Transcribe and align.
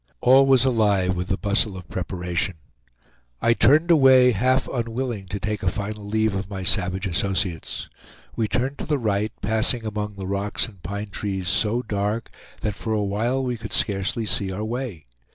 All 0.19 0.47
was 0.47 0.65
alive 0.65 1.15
with 1.15 1.27
the 1.27 1.37
bustle 1.37 1.77
of 1.77 1.87
preparation. 1.87 2.55
I 3.39 3.53
turned 3.53 3.91
away, 3.91 4.31
half 4.31 4.67
unwilling 4.67 5.27
to 5.27 5.39
take 5.39 5.61
a 5.61 5.69
final 5.69 6.03
leave 6.03 6.33
of 6.33 6.49
my 6.49 6.63
savage 6.63 7.05
associates. 7.05 7.87
We 8.35 8.47
turned 8.47 8.79
to 8.79 8.87
the 8.87 8.97
right, 8.97 9.31
passing 9.43 9.85
among 9.85 10.15
the 10.15 10.25
rocks 10.25 10.65
and 10.67 10.81
pine 10.81 11.09
trees 11.11 11.49
so 11.49 11.83
dark 11.83 12.31
that 12.61 12.73
for 12.73 12.93
a 12.93 13.03
while 13.03 13.43
we 13.43 13.57
could 13.57 13.73
scarcely 13.73 14.25
see 14.25 14.51
our 14.51 14.65
way. 14.65 15.05